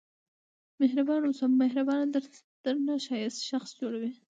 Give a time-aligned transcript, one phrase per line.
[0.81, 2.07] مهربانه واوسئ مهرباني
[2.63, 4.11] درنه ښایسته شخص جوړوي.